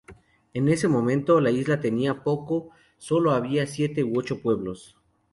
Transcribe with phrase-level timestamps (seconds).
[0.55, 4.97] En ese momento la isla tenía poco, sólo había siete u ocho pueblos.